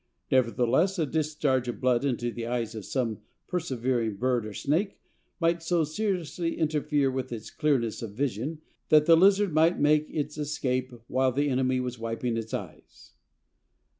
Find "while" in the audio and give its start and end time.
11.05-11.31